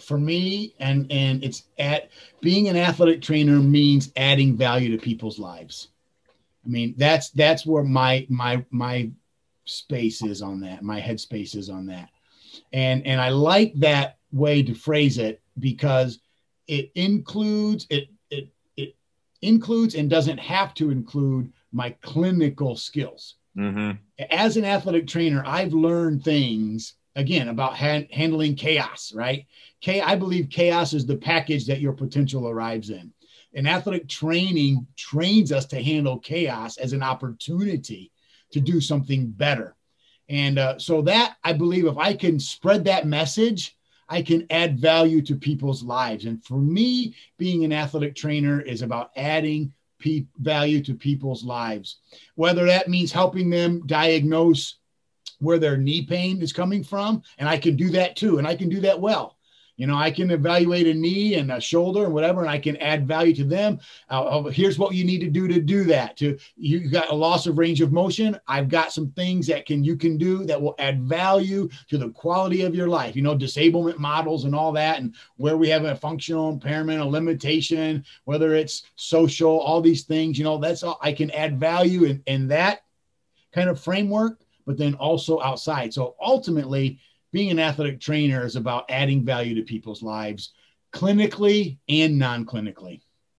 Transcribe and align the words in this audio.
for 0.00 0.18
me, 0.18 0.74
and 0.78 1.10
and 1.10 1.42
it's 1.44 1.64
at 1.78 2.10
being 2.40 2.68
an 2.68 2.76
athletic 2.76 3.22
trainer 3.22 3.58
means 3.60 4.12
adding 4.16 4.56
value 4.56 4.96
to 4.96 5.02
people's 5.02 5.38
lives. 5.38 5.88
I 6.64 6.68
mean, 6.68 6.94
that's 6.96 7.30
that's 7.30 7.66
where 7.66 7.84
my 7.84 8.26
my 8.28 8.64
my 8.70 9.10
space 9.64 10.22
is 10.22 10.42
on 10.42 10.60
that. 10.60 10.82
My 10.82 11.00
headspace 11.00 11.54
is 11.54 11.70
on 11.70 11.86
that, 11.86 12.08
and 12.72 13.06
and 13.06 13.20
I 13.20 13.30
like 13.30 13.74
that 13.76 14.18
way 14.32 14.62
to 14.62 14.74
phrase 14.74 15.18
it 15.18 15.40
because 15.58 16.18
it 16.66 16.90
includes 16.94 17.86
it 17.90 18.08
it 18.30 18.48
it 18.76 18.96
includes 19.42 19.94
and 19.94 20.10
doesn't 20.10 20.38
have 20.38 20.74
to 20.74 20.90
include 20.90 21.52
my 21.72 21.90
clinical 22.02 22.76
skills. 22.76 23.36
Mm-hmm. 23.56 23.92
As 24.30 24.56
an 24.56 24.64
athletic 24.64 25.06
trainer, 25.06 25.42
I've 25.46 25.72
learned 25.72 26.24
things 26.24 26.94
again 27.16 27.48
about 27.48 27.76
ha- 27.76 28.06
handling 28.10 28.54
chaos. 28.56 29.12
Right? 29.14 29.46
K. 29.80 30.00
I 30.00 30.16
believe 30.16 30.48
chaos 30.50 30.92
is 30.92 31.06
the 31.06 31.16
package 31.16 31.66
that 31.66 31.80
your 31.80 31.92
potential 31.92 32.48
arrives 32.48 32.90
in. 32.90 33.12
And 33.54 33.68
athletic 33.68 34.08
training 34.08 34.86
trains 34.96 35.52
us 35.52 35.66
to 35.66 35.82
handle 35.82 36.18
chaos 36.18 36.76
as 36.76 36.92
an 36.92 37.02
opportunity 37.02 38.10
to 38.50 38.60
do 38.60 38.80
something 38.80 39.28
better. 39.28 39.76
And 40.28 40.58
uh, 40.58 40.78
so 40.78 41.02
that 41.02 41.36
I 41.44 41.52
believe 41.52 41.86
if 41.86 41.98
I 41.98 42.14
can 42.14 42.40
spread 42.40 42.84
that 42.84 43.06
message, 43.06 43.76
I 44.08 44.22
can 44.22 44.46
add 44.50 44.78
value 44.78 45.22
to 45.22 45.36
people's 45.36 45.82
lives. 45.82 46.24
And 46.24 46.44
for 46.44 46.58
me, 46.58 47.14
being 47.38 47.64
an 47.64 47.72
athletic 47.72 48.14
trainer 48.14 48.60
is 48.60 48.82
about 48.82 49.10
adding 49.16 49.72
pe- 49.98 50.26
value 50.38 50.82
to 50.84 50.94
people's 50.94 51.44
lives, 51.44 51.98
whether 52.34 52.64
that 52.66 52.88
means 52.88 53.12
helping 53.12 53.50
them 53.50 53.82
diagnose 53.86 54.76
where 55.38 55.58
their 55.58 55.76
knee 55.76 56.04
pain 56.04 56.40
is 56.42 56.52
coming 56.52 56.82
from. 56.82 57.22
And 57.38 57.48
I 57.48 57.58
can 57.58 57.76
do 57.76 57.90
that 57.90 58.16
too. 58.16 58.38
And 58.38 58.46
I 58.46 58.56
can 58.56 58.68
do 58.68 58.80
that 58.80 59.00
well. 59.00 59.36
You 59.76 59.88
know, 59.88 59.96
I 59.96 60.10
can 60.10 60.30
evaluate 60.30 60.86
a 60.86 60.94
knee 60.94 61.34
and 61.34 61.50
a 61.50 61.60
shoulder 61.60 62.04
and 62.04 62.14
whatever, 62.14 62.42
and 62.42 62.50
I 62.50 62.58
can 62.58 62.76
add 62.76 63.08
value 63.08 63.34
to 63.34 63.44
them. 63.44 63.80
Uh, 64.08 64.44
here's 64.44 64.78
what 64.78 64.94
you 64.94 65.04
need 65.04 65.18
to 65.20 65.30
do 65.30 65.48
to 65.48 65.60
do 65.60 65.82
that. 65.84 66.16
To 66.18 66.38
you 66.56 66.88
got 66.88 67.10
a 67.10 67.14
loss 67.14 67.46
of 67.46 67.58
range 67.58 67.80
of 67.80 67.92
motion. 67.92 68.38
I've 68.46 68.68
got 68.68 68.92
some 68.92 69.10
things 69.12 69.48
that 69.48 69.66
can 69.66 69.82
you 69.82 69.96
can 69.96 70.16
do 70.16 70.44
that 70.44 70.60
will 70.60 70.76
add 70.78 71.02
value 71.02 71.68
to 71.88 71.98
the 71.98 72.10
quality 72.10 72.62
of 72.62 72.74
your 72.74 72.88
life. 72.88 73.16
You 73.16 73.22
know, 73.22 73.36
disablement 73.36 73.98
models 73.98 74.44
and 74.44 74.54
all 74.54 74.70
that, 74.72 75.00
and 75.00 75.14
where 75.36 75.56
we 75.56 75.68
have 75.70 75.84
a 75.84 75.96
functional 75.96 76.50
impairment, 76.50 77.00
a 77.00 77.04
limitation, 77.04 78.04
whether 78.26 78.54
it's 78.54 78.84
social, 78.94 79.58
all 79.58 79.80
these 79.80 80.04
things. 80.04 80.38
You 80.38 80.44
know, 80.44 80.58
that's 80.58 80.84
all 80.84 81.00
I 81.02 81.12
can 81.12 81.32
add 81.32 81.58
value 81.58 82.04
in, 82.04 82.22
in 82.26 82.48
that 82.48 82.84
kind 83.52 83.68
of 83.68 83.80
framework, 83.80 84.43
but 84.66 84.76
then 84.76 84.94
also 84.94 85.40
outside. 85.40 85.92
So 85.92 86.14
ultimately 86.20 86.98
being 87.32 87.50
an 87.50 87.58
athletic 87.58 88.00
trainer 88.00 88.44
is 88.44 88.56
about 88.56 88.90
adding 88.90 89.24
value 89.24 89.54
to 89.56 89.62
people's 89.62 90.02
lives 90.02 90.52
clinically 90.92 91.78
and 91.88 92.18
non-clinically 92.18 93.00